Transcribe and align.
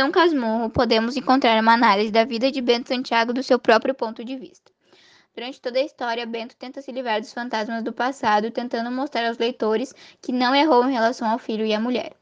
Dom 0.00 0.10
Casmurro, 0.10 0.70
podemos 0.70 1.14
encontrar 1.14 1.60
uma 1.60 1.74
análise 1.74 2.10
da 2.10 2.24
vida 2.24 2.50
de 2.50 2.62
Bento 2.62 2.88
Santiago 2.88 3.34
do 3.34 3.42
seu 3.42 3.58
próprio 3.58 3.94
ponto 3.94 4.24
de 4.24 4.34
vista. 4.34 4.72
Durante 5.34 5.60
toda 5.60 5.78
a 5.78 5.84
história, 5.84 6.24
Bento 6.24 6.56
tenta 6.56 6.80
se 6.80 6.90
livrar 6.90 7.20
dos 7.20 7.34
fantasmas 7.34 7.84
do 7.84 7.92
passado, 7.92 8.50
tentando 8.50 8.90
mostrar 8.90 9.28
aos 9.28 9.36
leitores 9.36 9.94
que 10.22 10.32
não 10.32 10.54
errou 10.54 10.88
em 10.88 10.92
relação 10.92 11.28
ao 11.28 11.38
filho 11.38 11.66
e 11.66 11.74
à 11.74 11.78
mulher. 11.78 12.14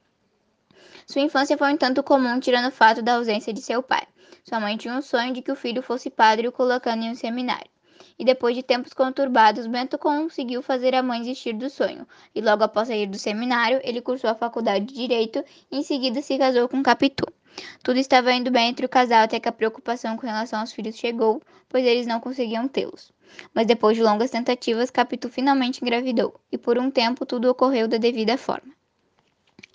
Sua 1.06 1.22
infância 1.22 1.56
foi 1.56 1.72
um 1.72 1.76
tanto 1.76 2.02
comum, 2.02 2.40
tirando 2.40 2.66
o 2.66 2.72
fato 2.72 3.00
da 3.00 3.14
ausência 3.14 3.52
de 3.52 3.62
seu 3.62 3.80
pai. 3.80 4.08
Sua 4.42 4.58
mãe 4.58 4.76
tinha 4.76 4.95
um 4.95 5.00
sonho 5.00 5.32
de 5.32 5.40
que 5.40 5.52
o 5.52 5.54
filho 5.54 5.80
fosse 5.80 6.10
padre, 6.10 6.48
o 6.48 6.52
colocando 6.52 7.04
em 7.04 7.12
um 7.12 7.14
seminário. 7.14 7.70
E 8.18 8.24
depois 8.24 8.56
de 8.56 8.62
tempos 8.64 8.92
conturbados, 8.92 9.68
Bento 9.68 9.96
conseguiu 9.98 10.62
fazer 10.62 10.96
a 10.96 11.02
mãe 11.04 11.20
desistir 11.20 11.52
do 11.52 11.70
sonho. 11.70 12.08
E 12.34 12.40
logo 12.40 12.64
após 12.64 12.88
sair 12.88 13.06
do 13.06 13.16
seminário, 13.16 13.80
ele 13.84 14.02
cursou 14.02 14.30
a 14.30 14.34
faculdade 14.34 14.84
de 14.84 14.95
Direito 14.95 15.45
e 15.70 15.79
em 15.79 15.84
seguida 15.84 16.20
se 16.20 16.36
casou 16.36 16.68
com 16.68 16.82
Capitu. 16.82 17.38
Tudo 17.82 17.98
estava 17.98 18.32
indo 18.32 18.50
bem 18.50 18.70
entre 18.70 18.86
o 18.86 18.88
casal 18.88 19.25
até 19.25 19.40
que 19.40 19.48
a 19.48 19.52
preocupação 19.52 20.17
com 20.17 20.26
relação 20.26 20.61
aos 20.61 20.72
filhos 20.72 20.96
chegou, 20.96 21.43
pois 21.68 21.84
eles 21.84 22.07
não 22.07 22.21
conseguiam 22.21 22.68
tê-los. 22.68 23.12
Mas 23.54 23.67
depois 23.67 23.96
de 23.96 24.03
longas 24.03 24.31
tentativas, 24.31 24.90
Capitu 24.90 25.29
finalmente 25.29 25.82
engravidou, 25.82 26.34
e 26.50 26.58
por 26.58 26.79
um 26.79 26.90
tempo 26.90 27.26
tudo 27.26 27.50
ocorreu 27.50 27.86
da 27.86 27.98
devida 27.98 28.36
forma 28.36 28.79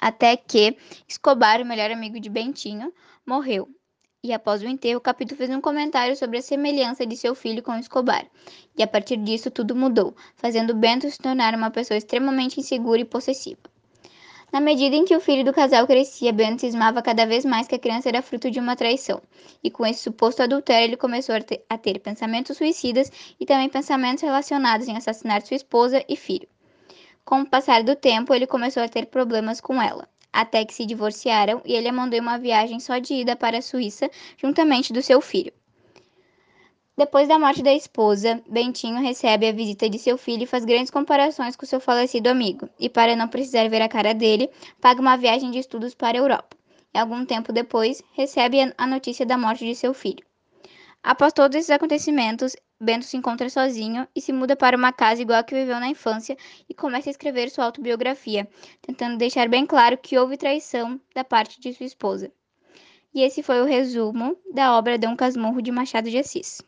até 0.04 0.36
que 0.36 0.78
Escobar, 1.08 1.62
o 1.62 1.66
melhor 1.66 1.90
amigo 1.90 2.20
de 2.20 2.30
Bentinho, 2.30 2.94
morreu. 3.26 3.70
E 4.22 4.34
após 4.34 4.62
o 4.62 4.68
enterro, 4.68 5.00
Capitu 5.00 5.36
fez 5.36 5.50
um 5.50 5.62
comentário 5.62 6.16
sobre 6.18 6.38
a 6.38 6.42
semelhança 6.42 7.06
de 7.06 7.16
seu 7.16 7.34
filho 7.34 7.64
com 7.64 7.76
Escobar. 7.76 8.26
E 8.78 8.84
a 8.84 8.88
partir 8.88 9.18
disso, 9.18 9.50
tudo 9.50 9.76
mudou, 9.76 10.14
fazendo 10.36 10.74
Bento 10.74 11.10
se 11.10 11.18
tornar 11.18 11.56
uma 11.56 11.72
pessoa 11.72 11.98
extremamente 11.98 12.60
insegura 12.60 13.00
e 13.00 13.06
possessiva. 13.06 13.73
Na 14.54 14.62
medida 14.62 14.96
em 14.96 15.04
que 15.04 15.16
o 15.16 15.20
filho 15.20 15.44
do 15.44 15.52
casal 15.52 15.88
crescia, 15.88 16.32
Bento 16.32 16.62
cismava 16.62 17.02
cada 17.02 17.26
vez 17.26 17.44
mais 17.44 17.68
que 17.68 17.74
a 17.74 17.80
criança 17.80 18.10
era 18.10 18.22
fruto 18.22 18.52
de 18.52 18.60
uma 18.60 18.76
traição. 18.76 19.20
E 19.64 19.72
com 19.72 19.84
esse 19.84 20.02
suposto 20.02 20.44
adultério, 20.44 20.90
ele 20.90 20.96
começou 20.96 21.34
a 21.34 21.42
ter, 21.42 21.66
a 21.68 21.76
ter 21.76 21.98
pensamentos 21.98 22.56
suicidas 22.56 23.12
e 23.40 23.48
também 23.48 23.68
pensamentos 23.68 24.22
relacionados 24.22 24.88
em 24.88 24.96
assassinar 24.96 25.42
sua 25.42 25.56
esposa 25.56 26.06
e 26.08 26.16
filho. 26.16 26.48
Com 27.26 27.42
o 27.42 27.50
passar 27.50 27.84
do 27.84 27.96
tempo, 27.96 28.32
ele 28.32 28.46
começou 28.46 28.84
a 28.84 28.88
ter 28.88 29.08
problemas 29.08 29.60
com 29.60 29.82
ela, 29.82 30.08
até 30.32 30.64
que 30.64 30.76
se 30.76 30.86
divorciaram 30.86 31.60
e 31.66 31.74
ele 31.74 31.88
a 31.88 31.92
mandou 31.92 32.20
uma 32.20 32.38
viagem 32.38 32.80
só 32.80 33.00
de 33.00 33.16
ida 33.16 33.36
para 33.36 33.58
a 33.58 33.62
Suíça, 33.62 34.08
juntamente 34.38 34.94
do 34.94 35.02
seu 35.02 35.20
filho. 35.20 35.52
Depois 36.96 37.28
da 37.28 37.40
morte 37.40 37.64
da 37.64 37.74
esposa, 37.74 38.40
Bentinho 38.48 39.02
recebe 39.02 39.48
a 39.48 39.52
visita 39.52 39.90
de 39.90 39.98
seu 39.98 40.16
filho 40.16 40.44
e 40.44 40.46
faz 40.46 40.64
grandes 40.64 40.92
comparações 40.92 41.56
com 41.56 41.66
seu 41.66 41.80
falecido 41.80 42.30
amigo, 42.30 42.70
e 42.80 42.88
para 42.88 43.16
não 43.16 43.28
precisar 43.28 43.68
ver 43.68 43.82
a 43.82 43.90
cara 43.90 44.14
dele, 44.14 44.48
paga 44.80 45.02
uma 45.02 45.18
viagem 45.18 45.50
de 45.50 45.58
estudos 45.58 45.96
para 45.96 46.20
a 46.20 46.22
Europa. 46.22 46.56
E 46.94 47.00
algum 47.00 47.26
tempo 47.26 47.52
depois, 47.52 48.04
recebe 48.14 48.60
a 48.78 48.86
notícia 48.86 49.26
da 49.26 49.36
morte 49.36 49.66
de 49.66 49.74
seu 49.74 49.92
filho. 49.92 50.24
Após 51.02 51.34
todos 51.34 51.58
esses 51.58 51.72
acontecimentos, 51.72 52.56
Bento 52.80 53.06
se 53.06 53.18
encontra 53.18 53.50
sozinho 53.50 54.08
e 54.16 54.22
se 54.22 54.32
muda 54.32 54.56
para 54.56 54.78
uma 54.78 54.94
casa 54.94 55.24
igual 55.24 55.40
a 55.40 55.44
que 55.44 55.56
viveu 55.56 55.80
na 55.80 55.88
infância 55.88 56.38
e 56.70 56.76
começa 56.76 57.10
a 57.10 57.12
escrever 57.12 57.50
sua 57.50 57.66
autobiografia, 57.66 58.48
tentando 58.84 59.18
deixar 59.18 59.50
bem 59.50 59.66
claro 59.66 59.98
que 59.98 60.16
houve 60.16 60.38
traição 60.38 61.02
da 61.16 61.24
parte 61.24 61.60
de 61.60 61.74
sua 61.74 61.88
esposa. 61.88 62.32
E 63.12 63.24
esse 63.24 63.42
foi 63.42 63.62
o 63.62 63.66
resumo 63.66 64.38
da 64.54 64.78
obra 64.78 65.00
Dom 65.00 65.16
Casmurro 65.16 65.60
de 65.60 65.72
Machado 65.72 66.10
de 66.10 66.20
Assis. 66.20 66.62